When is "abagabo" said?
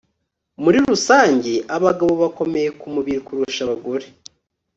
1.75-2.13